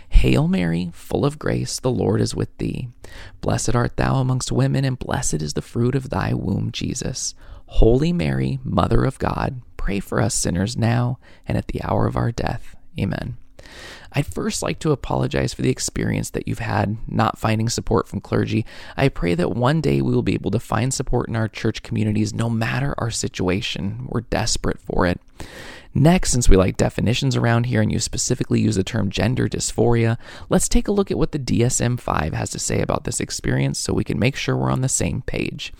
Hail 0.08 0.48
Mary, 0.48 0.90
full 0.92 1.24
of 1.24 1.38
grace, 1.38 1.78
the 1.78 1.92
Lord 1.92 2.20
is 2.20 2.34
with 2.34 2.56
thee. 2.58 2.88
Blessed 3.40 3.76
art 3.76 3.96
thou 3.96 4.16
amongst 4.16 4.50
women, 4.50 4.84
and 4.84 4.98
blessed 4.98 5.34
is 5.42 5.52
the 5.52 5.62
fruit 5.62 5.94
of 5.94 6.10
thy 6.10 6.34
womb, 6.34 6.72
Jesus. 6.72 7.36
Holy 7.66 8.12
Mary, 8.12 8.58
Mother 8.64 9.04
of 9.04 9.18
God, 9.20 9.60
pray 9.76 10.00
for 10.00 10.20
us 10.20 10.34
sinners 10.34 10.76
now 10.76 11.20
and 11.46 11.56
at 11.56 11.68
the 11.68 11.82
hour 11.84 12.06
of 12.06 12.16
our 12.16 12.32
death. 12.32 12.74
Amen. 12.98 13.36
I'd 14.12 14.26
first 14.26 14.62
like 14.62 14.78
to 14.80 14.92
apologize 14.92 15.52
for 15.52 15.62
the 15.62 15.70
experience 15.70 16.30
that 16.30 16.48
you've 16.48 16.58
had 16.58 16.96
not 17.06 17.38
finding 17.38 17.68
support 17.68 18.08
from 18.08 18.20
clergy. 18.20 18.64
I 18.96 19.08
pray 19.08 19.34
that 19.34 19.52
one 19.52 19.80
day 19.80 20.00
we 20.00 20.14
will 20.14 20.22
be 20.22 20.34
able 20.34 20.50
to 20.52 20.60
find 20.60 20.92
support 20.92 21.28
in 21.28 21.36
our 21.36 21.48
church 21.48 21.82
communities 21.82 22.32
no 22.32 22.48
matter 22.48 22.94
our 22.98 23.10
situation. 23.10 24.06
We're 24.08 24.22
desperate 24.22 24.80
for 24.80 25.06
it. 25.06 25.20
Next, 25.94 26.30
since 26.30 26.48
we 26.48 26.56
like 26.56 26.76
definitions 26.76 27.34
around 27.34 27.64
here 27.64 27.80
and 27.80 27.90
you 27.90 27.98
specifically 27.98 28.60
use 28.60 28.76
the 28.76 28.84
term 28.84 29.10
gender 29.10 29.48
dysphoria, 29.48 30.18
let's 30.48 30.68
take 30.68 30.86
a 30.86 30.92
look 30.92 31.10
at 31.10 31.18
what 31.18 31.32
the 31.32 31.38
DSM 31.38 31.98
5 31.98 32.34
has 32.34 32.50
to 32.50 32.58
say 32.58 32.80
about 32.82 33.04
this 33.04 33.20
experience 33.20 33.78
so 33.78 33.92
we 33.92 34.04
can 34.04 34.18
make 34.18 34.36
sure 34.36 34.56
we're 34.56 34.70
on 34.70 34.82
the 34.82 34.88
same 34.88 35.22
page. 35.22 35.72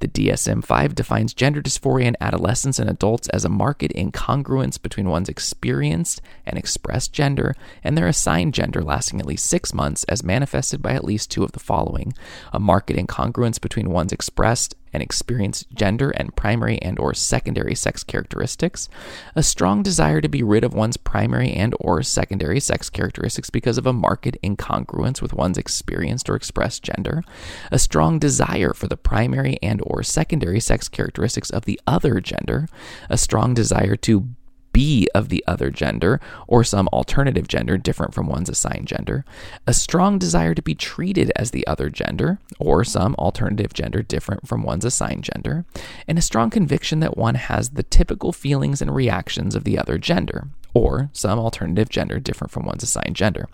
The 0.00 0.08
DSM 0.08 0.64
5 0.64 0.94
defines 0.94 1.34
gender 1.34 1.60
dysphoria 1.60 2.06
in 2.06 2.16
adolescents 2.20 2.78
and 2.78 2.88
adults 2.88 3.28
as 3.28 3.44
a 3.44 3.50
marked 3.50 3.82
incongruence 3.82 4.80
between 4.80 5.08
one's 5.08 5.28
experienced 5.28 6.22
and 6.46 6.58
expressed 6.58 7.12
gender 7.12 7.54
and 7.84 7.96
their 7.96 8.08
assigned 8.08 8.54
gender 8.54 8.82
lasting 8.82 9.20
at 9.20 9.26
least 9.26 9.44
six 9.44 9.74
months, 9.74 10.04
as 10.04 10.24
manifested 10.24 10.80
by 10.80 10.94
at 10.94 11.04
least 11.04 11.30
two 11.30 11.44
of 11.44 11.52
the 11.52 11.60
following 11.60 12.12
a 12.52 12.58
marked 12.58 12.90
incongruence 12.90 13.60
between 13.60 13.90
one's 13.90 14.12
expressed 14.12 14.74
and 14.92 15.02
experience 15.02 15.64
gender 15.74 16.10
and 16.10 16.34
primary 16.36 16.80
and 16.82 16.98
or 16.98 17.14
secondary 17.14 17.74
sex 17.74 18.02
characteristics 18.02 18.88
a 19.34 19.42
strong 19.42 19.82
desire 19.82 20.20
to 20.20 20.28
be 20.28 20.42
rid 20.42 20.64
of 20.64 20.74
one's 20.74 20.96
primary 20.96 21.52
and 21.52 21.74
or 21.80 22.02
secondary 22.02 22.60
sex 22.60 22.90
characteristics 22.90 23.50
because 23.50 23.78
of 23.78 23.86
a 23.86 23.92
marked 23.92 24.36
incongruence 24.42 25.22
with 25.22 25.32
one's 25.32 25.58
experienced 25.58 26.28
or 26.28 26.36
expressed 26.36 26.82
gender 26.82 27.22
a 27.70 27.78
strong 27.78 28.18
desire 28.18 28.72
for 28.72 28.86
the 28.86 28.96
primary 28.96 29.58
and 29.62 29.80
or 29.84 30.02
secondary 30.02 30.60
sex 30.60 30.88
characteristics 30.88 31.50
of 31.50 31.64
the 31.64 31.80
other 31.86 32.20
gender 32.20 32.68
a 33.08 33.16
strong 33.18 33.54
desire 33.54 33.96
to 33.96 34.28
be 34.72 35.08
of 35.14 35.28
the 35.28 35.44
other 35.46 35.70
gender 35.70 36.20
or 36.46 36.64
some 36.64 36.88
alternative 36.88 37.48
gender 37.48 37.76
different 37.76 38.14
from 38.14 38.26
one's 38.26 38.48
assigned 38.48 38.86
gender, 38.86 39.24
a 39.66 39.74
strong 39.74 40.18
desire 40.18 40.54
to 40.54 40.62
be 40.62 40.74
treated 40.74 41.32
as 41.36 41.50
the 41.50 41.66
other 41.66 41.90
gender 41.90 42.38
or 42.58 42.84
some 42.84 43.14
alternative 43.16 43.72
gender 43.72 44.02
different 44.02 44.46
from 44.46 44.62
one's 44.62 44.84
assigned 44.84 45.24
gender, 45.24 45.64
and 46.06 46.18
a 46.18 46.22
strong 46.22 46.50
conviction 46.50 47.00
that 47.00 47.16
one 47.16 47.34
has 47.34 47.70
the 47.70 47.82
typical 47.82 48.32
feelings 48.32 48.80
and 48.80 48.94
reactions 48.94 49.54
of 49.54 49.64
the 49.64 49.78
other 49.78 49.98
gender 49.98 50.48
or 50.74 51.10
some 51.12 51.38
alternative 51.38 51.88
gender 51.88 52.20
different 52.20 52.50
from 52.50 52.64
one's 52.64 52.82
assigned 52.82 53.16
gender. 53.16 53.48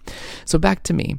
So 0.45 0.59
back 0.59 0.83
to 0.85 0.95
me. 0.95 1.19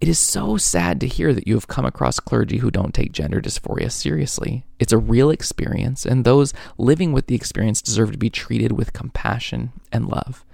It 0.00 0.08
is 0.08 0.18
so 0.20 0.56
sad 0.56 1.00
to 1.00 1.08
hear 1.08 1.34
that 1.34 1.48
you 1.48 1.54
have 1.54 1.66
come 1.66 1.84
across 1.84 2.20
clergy 2.20 2.58
who 2.58 2.70
don't 2.70 2.94
take 2.94 3.10
gender 3.10 3.40
dysphoria 3.40 3.90
seriously. 3.90 4.64
It's 4.78 4.92
a 4.92 4.98
real 4.98 5.28
experience, 5.28 6.06
and 6.06 6.24
those 6.24 6.54
living 6.76 7.12
with 7.12 7.26
the 7.26 7.34
experience 7.34 7.82
deserve 7.82 8.12
to 8.12 8.18
be 8.18 8.30
treated 8.30 8.70
with 8.70 8.92
compassion 8.92 9.72
and 9.90 10.06
love. 10.06 10.44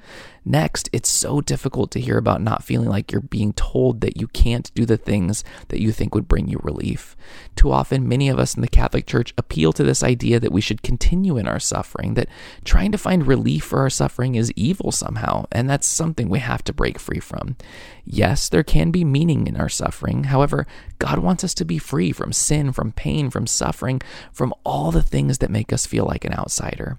Next, 0.46 0.90
it's 0.92 1.08
so 1.08 1.40
difficult 1.40 1.90
to 1.92 2.00
hear 2.00 2.18
about 2.18 2.42
not 2.42 2.62
feeling 2.62 2.88
like 2.88 3.10
you're 3.10 3.22
being 3.22 3.54
told 3.54 4.02
that 4.02 4.18
you 4.18 4.28
can't 4.28 4.70
do 4.74 4.84
the 4.84 4.98
things 4.98 5.42
that 5.68 5.80
you 5.80 5.90
think 5.92 6.14
would 6.14 6.28
bring 6.28 6.48
you 6.48 6.60
relief. 6.62 7.16
Too 7.56 7.72
often, 7.72 8.08
many 8.08 8.28
of 8.28 8.38
us 8.38 8.54
in 8.54 8.60
the 8.60 8.68
Catholic 8.68 9.06
Church 9.06 9.32
appeal 9.38 9.72
to 9.72 9.84
this 9.84 10.02
idea 10.02 10.38
that 10.40 10.52
we 10.52 10.60
should 10.60 10.82
continue 10.82 11.38
in 11.38 11.48
our 11.48 11.58
suffering, 11.58 12.14
that 12.14 12.28
trying 12.64 12.92
to 12.92 12.98
find 12.98 13.26
relief 13.26 13.64
for 13.64 13.80
our 13.80 13.90
suffering 13.90 14.34
is 14.34 14.52
evil 14.52 14.92
somehow, 14.92 15.46
and 15.50 15.68
that's 15.68 15.86
something 15.86 16.28
we 16.28 16.40
have 16.40 16.62
to 16.64 16.74
break 16.74 16.98
free 16.98 17.20
from. 17.20 17.56
Yes, 18.04 18.48
there 18.48 18.62
can 18.62 18.90
be 18.90 19.04
meaning 19.04 19.46
in 19.46 19.56
our 19.56 19.68
suffering. 19.68 20.24
However, 20.24 20.66
God 20.98 21.20
wants 21.20 21.42
us 21.42 21.54
to 21.54 21.64
be 21.64 21.78
free 21.78 22.12
from 22.12 22.32
sin, 22.32 22.72
from 22.72 22.92
pain, 22.92 23.30
from 23.30 23.46
suffering, 23.46 24.00
from 24.32 24.52
all 24.64 24.90
the 24.90 25.02
things 25.02 25.38
that 25.38 25.50
make 25.50 25.72
us 25.72 25.86
feel 25.86 26.04
like 26.04 26.24
an 26.24 26.34
outsider. 26.34 26.98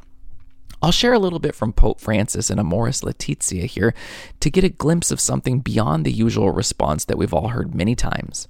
I'll 0.82 0.92
share 0.92 1.14
a 1.14 1.20
little 1.20 1.40
bit 1.40 1.56
from 1.56 1.74
Pope 1.74 2.00
Francis 2.00 2.50
and 2.50 2.60
Amoris 2.60 3.04
Laetitia 3.04 3.66
here 3.66 3.94
to 4.40 4.52
get 4.52 4.64
a 4.64 4.70
glimpse 4.70 5.10
of 5.10 5.20
something 5.20 5.60
beyond 5.60 6.06
the 6.06 6.12
usual 6.12 6.52
response 6.52 7.06
that 7.06 7.18
we've 7.18 7.34
all 7.34 7.48
heard 7.48 7.74
many 7.74 7.96
times. 7.96 8.48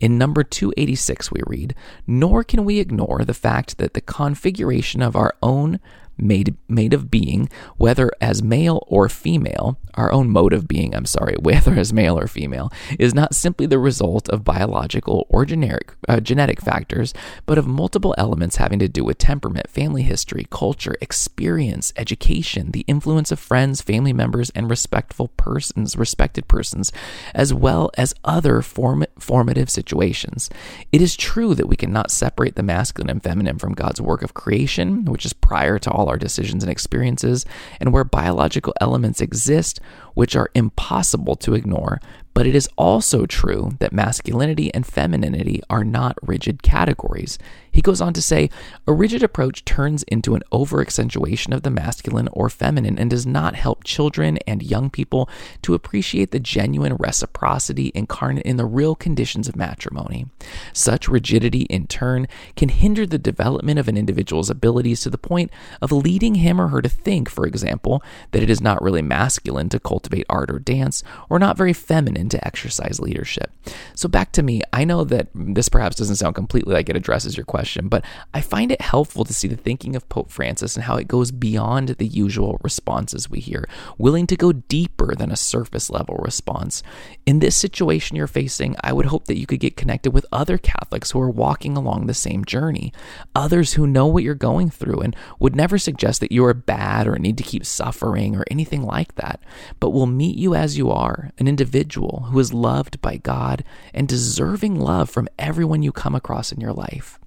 In 0.00 0.16
number 0.16 0.44
286, 0.44 1.30
we 1.30 1.42
read, 1.46 1.74
Nor 2.06 2.44
can 2.44 2.64
we 2.64 2.78
ignore 2.78 3.24
the 3.24 3.34
fact 3.34 3.78
that 3.78 3.94
the 3.94 4.00
configuration 4.00 5.02
of 5.02 5.16
our 5.16 5.34
own 5.42 5.80
made 6.16 6.56
made 6.68 6.94
of 6.94 7.10
being, 7.10 7.48
whether 7.76 8.10
as 8.20 8.42
male 8.42 8.84
or 8.88 9.08
female, 9.08 9.78
our 9.94 10.12
own 10.12 10.30
mode 10.30 10.52
of 10.52 10.68
being, 10.68 10.94
I'm 10.94 11.06
sorry, 11.06 11.36
whether 11.40 11.74
as 11.74 11.92
male 11.92 12.18
or 12.18 12.26
female, 12.26 12.72
is 12.98 13.14
not 13.14 13.34
simply 13.34 13.66
the 13.66 13.78
result 13.78 14.28
of 14.28 14.44
biological 14.44 15.26
or 15.28 15.44
generic 15.44 15.94
uh, 16.08 16.20
genetic 16.20 16.60
factors, 16.60 17.14
but 17.46 17.58
of 17.58 17.66
multiple 17.66 18.14
elements 18.18 18.56
having 18.56 18.78
to 18.78 18.88
do 18.88 19.04
with 19.04 19.18
temperament, 19.18 19.70
family 19.70 20.02
history, 20.02 20.46
culture, 20.50 20.96
experience, 21.00 21.92
education, 21.96 22.70
the 22.70 22.84
influence 22.86 23.30
of 23.30 23.38
friends, 23.38 23.80
family 23.80 24.12
members, 24.12 24.50
and 24.50 24.70
respectful 24.70 25.28
persons, 25.36 25.96
respected 25.96 26.48
persons, 26.48 26.92
as 27.34 27.52
well 27.52 27.90
as 27.96 28.14
other 28.24 28.62
form- 28.62 29.06
formative 29.18 29.70
situations. 29.70 30.50
It 30.92 31.00
is 31.00 31.16
true 31.16 31.54
that 31.54 31.68
we 31.68 31.76
cannot 31.76 32.10
separate 32.10 32.56
the 32.56 32.62
masculine 32.62 33.10
and 33.10 33.22
feminine 33.22 33.58
from 33.58 33.74
God's 33.74 34.00
work 34.00 34.22
of 34.22 34.34
creation, 34.34 35.04
which 35.04 35.24
is 35.24 35.32
prior 35.32 35.78
to 35.78 35.90
all 35.90 36.03
all 36.04 36.10
our 36.10 36.18
decisions 36.18 36.62
and 36.62 36.70
experiences, 36.70 37.46
and 37.80 37.92
where 37.92 38.04
biological 38.04 38.74
elements 38.80 39.20
exist 39.20 39.80
which 40.14 40.36
are 40.36 40.50
impossible 40.54 41.34
to 41.36 41.54
ignore 41.54 42.00
but 42.34 42.46
it 42.46 42.54
is 42.54 42.68
also 42.76 43.24
true 43.26 43.70
that 43.78 43.92
masculinity 43.92 44.74
and 44.74 44.84
femininity 44.84 45.62
are 45.70 45.84
not 45.84 46.18
rigid 46.20 46.62
categories. 46.62 47.38
He 47.74 47.82
goes 47.82 48.00
on 48.00 48.12
to 48.12 48.22
say 48.22 48.50
a 48.86 48.92
rigid 48.92 49.24
approach 49.24 49.64
turns 49.64 50.04
into 50.04 50.36
an 50.36 50.42
over 50.52 50.80
accentuation 50.80 51.52
of 51.52 51.62
the 51.62 51.70
masculine 51.70 52.28
or 52.32 52.48
feminine 52.48 52.98
and 53.00 53.10
does 53.10 53.26
not 53.26 53.56
help 53.56 53.82
children 53.82 54.38
and 54.46 54.62
young 54.62 54.90
people 54.90 55.28
to 55.62 55.74
appreciate 55.74 56.30
the 56.30 56.38
genuine 56.38 56.94
reciprocity 56.94 57.90
incarnate 57.92 58.46
in 58.46 58.58
the 58.58 58.64
real 58.64 58.94
conditions 58.94 59.48
of 59.48 59.56
matrimony. 59.56 60.26
Such 60.72 61.08
rigidity, 61.08 61.62
in 61.62 61.88
turn, 61.88 62.28
can 62.54 62.68
hinder 62.68 63.06
the 63.06 63.18
development 63.18 63.80
of 63.80 63.88
an 63.88 63.96
individual's 63.96 64.50
abilities 64.50 65.00
to 65.00 65.10
the 65.10 65.18
point 65.18 65.50
of 65.82 65.90
leading 65.90 66.36
him 66.36 66.60
or 66.60 66.68
her 66.68 66.80
to 66.80 66.88
think, 66.88 67.28
for 67.28 67.44
example, 67.44 68.04
that 68.30 68.42
it 68.42 68.50
is 68.50 68.60
not 68.60 68.82
really 68.82 69.02
masculine 69.02 69.68
to 69.70 69.80
cultivate 69.80 70.26
art 70.30 70.48
or 70.48 70.60
dance, 70.60 71.02
or 71.28 71.40
not 71.40 71.56
very 71.56 71.72
feminine 71.72 72.28
to 72.28 72.46
exercise 72.46 73.00
leadership. 73.00 73.50
So, 73.94 74.08
back 74.08 74.30
to 74.32 74.42
me, 74.44 74.62
I 74.72 74.84
know 74.84 75.02
that 75.02 75.28
this 75.34 75.68
perhaps 75.68 75.96
doesn't 75.96 76.16
sound 76.16 76.36
completely 76.36 76.72
like 76.72 76.88
it 76.88 76.96
addresses 76.96 77.36
your 77.36 77.46
question, 77.46 77.63
but 77.88 78.04
I 78.32 78.40
find 78.40 78.70
it 78.70 78.80
helpful 78.80 79.24
to 79.24 79.34
see 79.34 79.48
the 79.48 79.56
thinking 79.56 79.96
of 79.96 80.08
Pope 80.08 80.30
Francis 80.30 80.76
and 80.76 80.84
how 80.84 80.96
it 80.96 81.08
goes 81.08 81.30
beyond 81.30 81.88
the 81.88 82.06
usual 82.06 82.58
responses 82.62 83.30
we 83.30 83.40
hear, 83.40 83.68
willing 83.98 84.26
to 84.28 84.36
go 84.36 84.52
deeper 84.52 85.14
than 85.14 85.30
a 85.30 85.36
surface 85.36 85.90
level 85.90 86.16
response. 86.16 86.82
In 87.26 87.38
this 87.38 87.56
situation 87.56 88.16
you're 88.16 88.26
facing, 88.26 88.76
I 88.82 88.92
would 88.92 89.06
hope 89.06 89.26
that 89.26 89.38
you 89.38 89.46
could 89.46 89.60
get 89.60 89.76
connected 89.76 90.12
with 90.12 90.26
other 90.32 90.58
Catholics 90.58 91.10
who 91.10 91.20
are 91.20 91.30
walking 91.30 91.76
along 91.76 92.06
the 92.06 92.14
same 92.14 92.44
journey, 92.44 92.92
others 93.34 93.74
who 93.74 93.86
know 93.86 94.06
what 94.06 94.22
you're 94.22 94.34
going 94.34 94.70
through 94.70 95.00
and 95.00 95.16
would 95.38 95.56
never 95.56 95.78
suggest 95.78 96.20
that 96.20 96.32
you 96.32 96.44
are 96.44 96.54
bad 96.54 97.06
or 97.06 97.18
need 97.18 97.38
to 97.38 97.44
keep 97.44 97.64
suffering 97.64 98.36
or 98.36 98.44
anything 98.50 98.82
like 98.82 99.14
that, 99.16 99.40
but 99.80 99.90
will 99.90 100.06
meet 100.06 100.36
you 100.36 100.54
as 100.54 100.76
you 100.78 100.90
are, 100.90 101.32
an 101.38 101.48
individual 101.48 102.28
who 102.30 102.38
is 102.38 102.52
loved 102.52 103.00
by 103.00 103.16
God 103.16 103.64
and 103.92 104.08
deserving 104.08 104.78
love 104.78 105.10
from 105.10 105.28
everyone 105.38 105.82
you 105.82 105.92
come 105.92 106.14
across 106.14 106.52
in 106.52 106.60
your 106.60 106.72
life. 106.72 107.18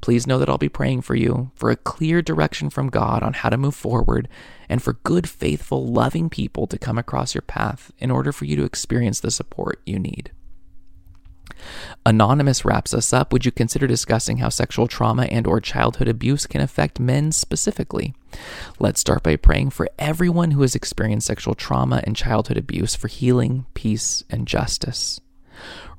Please 0.00 0.26
know 0.26 0.38
that 0.38 0.48
I'll 0.48 0.58
be 0.58 0.68
praying 0.68 1.02
for 1.02 1.14
you 1.14 1.50
for 1.54 1.70
a 1.70 1.76
clear 1.76 2.22
direction 2.22 2.70
from 2.70 2.88
God 2.88 3.22
on 3.22 3.34
how 3.34 3.48
to 3.48 3.56
move 3.56 3.74
forward 3.74 4.28
and 4.68 4.82
for 4.82 4.94
good, 4.94 5.28
faithful, 5.28 5.86
loving 5.86 6.30
people 6.30 6.66
to 6.66 6.78
come 6.78 6.98
across 6.98 7.34
your 7.34 7.42
path 7.42 7.92
in 7.98 8.10
order 8.10 8.32
for 8.32 8.44
you 8.44 8.56
to 8.56 8.64
experience 8.64 9.20
the 9.20 9.30
support 9.30 9.80
you 9.84 9.98
need. 9.98 10.30
Anonymous 12.06 12.64
wraps 12.64 12.94
us 12.94 13.12
up. 13.12 13.32
Would 13.32 13.44
you 13.44 13.52
consider 13.52 13.86
discussing 13.86 14.38
how 14.38 14.48
sexual 14.48 14.86
trauma 14.86 15.24
and 15.24 15.46
or 15.46 15.60
childhood 15.60 16.08
abuse 16.08 16.46
can 16.46 16.60
affect 16.60 17.00
men 17.00 17.32
specifically? 17.32 18.14
Let's 18.78 19.00
start 19.00 19.22
by 19.22 19.36
praying 19.36 19.70
for 19.70 19.88
everyone 19.98 20.52
who 20.52 20.62
has 20.62 20.74
experienced 20.74 21.26
sexual 21.26 21.54
trauma 21.54 22.02
and 22.04 22.16
childhood 22.16 22.56
abuse 22.56 22.94
for 22.94 23.08
healing, 23.08 23.66
peace, 23.74 24.24
and 24.30 24.46
justice. 24.46 25.20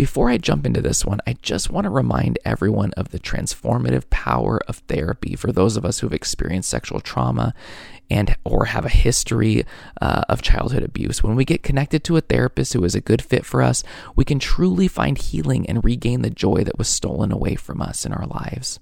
Before 0.00 0.30
I 0.30 0.38
jump 0.38 0.64
into 0.64 0.80
this 0.80 1.04
one, 1.04 1.20
I 1.26 1.34
just 1.42 1.68
want 1.68 1.84
to 1.84 1.90
remind 1.90 2.38
everyone 2.42 2.92
of 2.92 3.10
the 3.10 3.18
transformative 3.18 4.08
power 4.08 4.58
of 4.66 4.76
therapy 4.88 5.36
for 5.36 5.52
those 5.52 5.76
of 5.76 5.84
us 5.84 5.98
who 5.98 6.06
have 6.06 6.14
experienced 6.14 6.70
sexual 6.70 7.00
trauma 7.00 7.52
and 8.10 8.34
or 8.44 8.64
have 8.64 8.84
a 8.84 8.90
history 8.90 9.64
uh, 10.00 10.22
of 10.28 10.42
childhood 10.42 10.82
abuse. 10.82 11.22
When 11.22 11.36
we 11.36 11.44
get 11.44 11.62
connected 11.62 12.02
to 12.04 12.16
a 12.16 12.20
therapist 12.22 12.72
who 12.72 12.82
is 12.82 12.94
a 12.94 13.00
good 13.00 13.22
fit 13.22 13.46
for 13.46 13.62
us, 13.62 13.84
we 14.16 14.24
can 14.24 14.38
truly 14.38 14.88
find 14.88 15.16
healing 15.16 15.68
and 15.68 15.84
regain 15.84 16.22
the 16.22 16.30
joy 16.30 16.64
that 16.64 16.78
was 16.78 16.88
stolen 16.88 17.30
away 17.30 17.54
from 17.54 17.80
us 17.80 18.04
in 18.04 18.12
our 18.12 18.26
lives. 18.26 18.80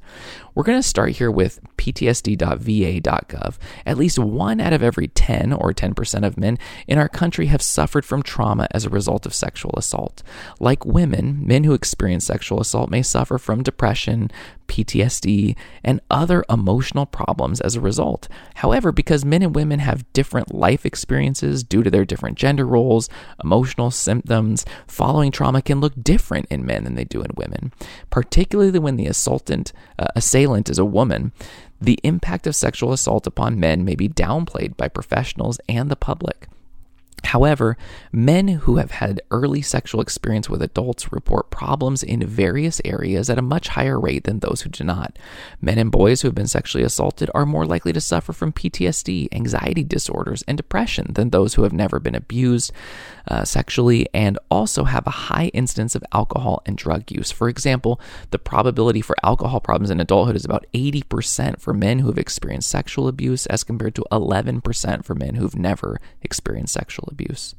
We're 0.54 0.64
going 0.64 0.80
to 0.80 0.88
start 0.88 1.10
here 1.12 1.30
with 1.30 1.60
ptsd.va.gov. 1.76 3.58
At 3.86 3.98
least 3.98 4.18
one 4.18 4.60
out 4.60 4.72
of 4.72 4.82
every 4.82 5.08
10 5.08 5.52
or 5.52 5.72
10% 5.72 6.26
of 6.26 6.38
men 6.38 6.58
in 6.86 6.98
our 6.98 7.08
country 7.08 7.46
have 7.46 7.62
suffered 7.62 8.04
from 8.04 8.22
trauma 8.22 8.66
as 8.72 8.84
a 8.84 8.90
result 8.90 9.26
of 9.26 9.34
sexual 9.34 9.74
assault. 9.76 10.22
Like 10.58 10.84
women, 10.84 11.07
men 11.10 11.64
who 11.64 11.74
experience 11.74 12.24
sexual 12.24 12.60
assault 12.60 12.90
may 12.90 13.02
suffer 13.02 13.38
from 13.38 13.62
depression, 13.62 14.30
PTSD, 14.66 15.56
and 15.82 16.00
other 16.10 16.44
emotional 16.48 17.06
problems 17.06 17.60
as 17.60 17.74
a 17.74 17.80
result. 17.80 18.28
However, 18.56 18.92
because 18.92 19.24
men 19.24 19.42
and 19.42 19.54
women 19.54 19.80
have 19.80 20.10
different 20.12 20.54
life 20.54 20.84
experiences 20.86 21.64
due 21.64 21.82
to 21.82 21.90
their 21.90 22.04
different 22.04 22.38
gender 22.38 22.66
roles, 22.66 23.08
emotional 23.42 23.90
symptoms 23.90 24.64
following 24.86 25.32
trauma 25.32 25.62
can 25.62 25.80
look 25.80 25.94
different 26.02 26.46
in 26.50 26.66
men 26.66 26.84
than 26.84 26.94
they 26.94 27.04
do 27.04 27.22
in 27.22 27.30
women, 27.36 27.72
particularly 28.10 28.78
when 28.78 28.96
the 28.96 29.06
assaultant, 29.06 29.72
uh, 29.98 30.06
assailant 30.14 30.68
is 30.68 30.78
a 30.78 30.84
woman. 30.84 31.32
The 31.80 31.98
impact 32.02 32.46
of 32.46 32.56
sexual 32.56 32.92
assault 32.92 33.26
upon 33.26 33.60
men 33.60 33.84
may 33.84 33.94
be 33.94 34.08
downplayed 34.08 34.76
by 34.76 34.88
professionals 34.88 35.60
and 35.68 35.90
the 35.90 35.96
public. 35.96 36.48
However, 37.24 37.76
men 38.12 38.48
who 38.48 38.76
have 38.76 38.92
had 38.92 39.20
early 39.30 39.60
sexual 39.60 40.00
experience 40.00 40.48
with 40.48 40.62
adults 40.62 41.12
report 41.12 41.50
problems 41.50 42.02
in 42.02 42.26
various 42.26 42.80
areas 42.84 43.28
at 43.28 43.38
a 43.38 43.42
much 43.42 43.68
higher 43.68 43.98
rate 43.98 44.24
than 44.24 44.38
those 44.38 44.62
who 44.62 44.70
do 44.70 44.84
not. 44.84 45.18
Men 45.60 45.78
and 45.78 45.90
boys 45.90 46.22
who 46.22 46.28
have 46.28 46.34
been 46.34 46.46
sexually 46.46 46.84
assaulted 46.84 47.30
are 47.34 47.44
more 47.44 47.66
likely 47.66 47.92
to 47.92 48.00
suffer 48.00 48.32
from 48.32 48.52
PTSD, 48.52 49.28
anxiety 49.32 49.84
disorders, 49.84 50.42
and 50.46 50.56
depression 50.56 51.12
than 51.12 51.30
those 51.30 51.54
who 51.54 51.64
have 51.64 51.72
never 51.72 51.98
been 52.00 52.14
abused 52.14 52.72
uh, 53.26 53.44
sexually 53.44 54.08
and 54.14 54.38
also 54.50 54.84
have 54.84 55.06
a 55.06 55.10
high 55.10 55.48
incidence 55.48 55.94
of 55.94 56.04
alcohol 56.12 56.62
and 56.66 56.78
drug 56.78 57.10
use. 57.10 57.30
For 57.30 57.48
example, 57.48 58.00
the 58.30 58.38
probability 58.38 59.00
for 59.00 59.16
alcohol 59.22 59.60
problems 59.60 59.90
in 59.90 60.00
adulthood 60.00 60.36
is 60.36 60.44
about 60.44 60.66
80% 60.72 61.60
for 61.60 61.74
men 61.74 61.98
who 61.98 62.06
have 62.06 62.18
experienced 62.18 62.70
sexual 62.70 63.08
abuse 63.08 63.46
as 63.46 63.64
compared 63.64 63.94
to 63.96 64.04
11% 64.10 65.04
for 65.04 65.14
men 65.14 65.34
who've 65.34 65.56
never 65.56 66.00
experienced 66.22 66.72
sexual 66.72 67.07
abuse. 67.08 67.54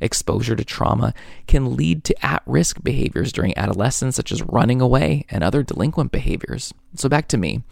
Exposure 0.00 0.56
to 0.56 0.64
trauma 0.64 1.14
can 1.46 1.76
lead 1.76 2.04
to 2.04 2.24
at 2.26 2.42
risk 2.46 2.82
behaviors 2.82 3.32
during 3.32 3.56
adolescence, 3.56 4.16
such 4.16 4.32
as 4.32 4.42
running 4.42 4.80
away 4.80 5.24
and 5.28 5.42
other 5.42 5.62
delinquent 5.62 6.12
behaviors. 6.12 6.72
So, 6.96 7.08
back 7.08 7.28
to 7.28 7.36
me. 7.36 7.62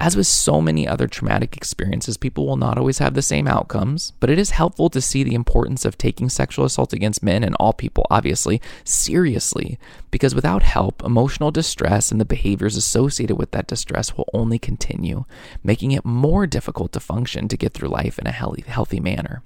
As 0.00 0.16
with 0.16 0.28
so 0.28 0.60
many 0.60 0.86
other 0.86 1.08
traumatic 1.08 1.56
experiences, 1.56 2.16
people 2.16 2.46
will 2.46 2.56
not 2.56 2.78
always 2.78 2.98
have 2.98 3.14
the 3.14 3.20
same 3.20 3.48
outcomes, 3.48 4.12
but 4.20 4.30
it 4.30 4.38
is 4.38 4.50
helpful 4.50 4.88
to 4.90 5.00
see 5.00 5.24
the 5.24 5.34
importance 5.34 5.84
of 5.84 5.98
taking 5.98 6.28
sexual 6.28 6.64
assault 6.64 6.92
against 6.92 7.20
men 7.20 7.42
and 7.42 7.56
all 7.56 7.72
people, 7.72 8.06
obviously, 8.08 8.62
seriously, 8.84 9.76
because 10.12 10.36
without 10.36 10.62
help, 10.62 11.02
emotional 11.02 11.50
distress 11.50 12.12
and 12.12 12.20
the 12.20 12.24
behaviors 12.24 12.76
associated 12.76 13.36
with 13.36 13.50
that 13.50 13.66
distress 13.66 14.16
will 14.16 14.28
only 14.32 14.56
continue, 14.56 15.24
making 15.64 15.90
it 15.90 16.04
more 16.04 16.46
difficult 16.46 16.92
to 16.92 17.00
function 17.00 17.48
to 17.48 17.56
get 17.56 17.72
through 17.72 17.88
life 17.88 18.20
in 18.20 18.26
a 18.28 18.30
healthy, 18.30 19.00
manner. 19.00 19.42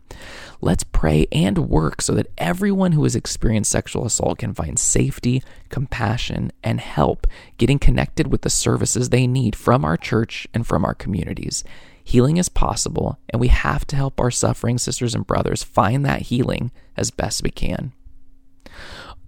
Let's 0.61 0.85
pray 0.85 1.27
and 1.33 1.71
work 1.71 2.03
so 2.03 2.13
that 2.13 2.31
everyone 2.37 2.93
who 2.93 3.03
has 3.05 3.17
experienced 3.17 3.71
sexual 3.71 4.05
assault 4.05 4.39
can 4.39 4.55
find 4.55 4.79
safety, 4.79 5.43
compassion, 5.71 6.53
and 6.63 6.79
help 6.79 7.27
getting 7.59 7.79
connected 7.79 8.31
with 8.31 8.43
the 8.43 8.51
services 8.51 9.09
they 9.09 9.27
need 9.27 9.57
from 9.57 9.85
our 9.85 9.97
church 9.97 10.42
and 10.53 10.67
from 10.67 10.85
our 10.85 10.95
communities. 10.95 11.65
Healing 12.05 12.37
is 12.37 12.49
possible, 12.49 13.19
and 13.29 13.41
we 13.41 13.49
have 13.49 13.87
to 13.89 13.97
help 13.97 14.21
our 14.21 14.31
suffering 14.31 14.79
sisters 14.79 15.15
and 15.15 15.27
brothers 15.27 15.63
find 15.63 16.05
that 16.05 16.23
healing 16.23 16.73
as 16.97 17.11
best 17.11 17.43
we 17.43 17.51
can. 17.51 17.93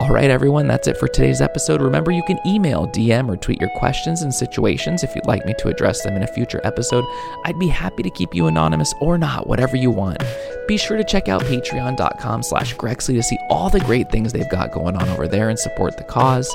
All 0.00 0.10
right, 0.10 0.28
everyone, 0.28 0.66
that's 0.66 0.88
it 0.88 0.96
for 0.96 1.06
today's 1.06 1.40
episode. 1.40 1.80
Remember, 1.80 2.10
you 2.10 2.24
can 2.24 2.40
email, 2.44 2.88
DM, 2.88 3.28
or 3.28 3.36
tweet 3.36 3.60
your 3.60 3.70
questions 3.76 4.22
and 4.22 4.34
situations 4.34 5.04
if 5.04 5.14
you'd 5.14 5.26
like 5.26 5.46
me 5.46 5.54
to 5.60 5.68
address 5.68 6.02
them 6.02 6.16
in 6.16 6.24
a 6.24 6.26
future 6.26 6.60
episode. 6.64 7.04
I'd 7.44 7.60
be 7.60 7.68
happy 7.68 8.02
to 8.02 8.10
keep 8.10 8.34
you 8.34 8.48
anonymous 8.48 8.92
or 9.00 9.16
not, 9.18 9.46
whatever 9.46 9.76
you 9.76 9.92
want. 9.92 10.22
Be 10.66 10.76
sure 10.76 10.96
to 10.96 11.04
check 11.04 11.28
out 11.28 11.42
patreon.com 11.42 12.42
slash 12.42 12.74
Grexley 12.74 13.14
to 13.14 13.22
see 13.22 13.38
all 13.48 13.70
the 13.70 13.80
great 13.80 14.10
things 14.10 14.32
they've 14.32 14.50
got 14.50 14.72
going 14.72 14.96
on 14.96 15.08
over 15.10 15.28
there 15.28 15.48
and 15.48 15.58
support 15.58 15.96
the 15.96 16.04
cause. 16.04 16.52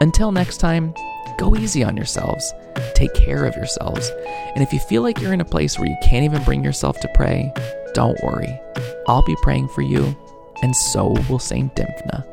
Until 0.00 0.32
next 0.32 0.56
time, 0.56 0.92
go 1.38 1.54
easy 1.56 1.84
on 1.84 1.96
yourselves. 1.96 2.52
Take 2.94 3.12
care 3.14 3.44
of 3.44 3.56
yourselves. 3.56 4.10
And 4.54 4.62
if 4.62 4.72
you 4.72 4.78
feel 4.80 5.02
like 5.02 5.20
you're 5.20 5.32
in 5.32 5.40
a 5.40 5.44
place 5.44 5.78
where 5.78 5.88
you 5.88 5.96
can't 6.02 6.24
even 6.24 6.42
bring 6.44 6.64
yourself 6.64 7.00
to 7.00 7.08
pray, 7.14 7.52
don't 7.94 8.22
worry. 8.22 8.60
I'll 9.08 9.24
be 9.24 9.36
praying 9.42 9.68
for 9.68 9.82
you, 9.82 10.16
and 10.62 10.74
so 10.74 11.16
will 11.28 11.38
St. 11.38 11.74
Dymphna. 11.74 12.24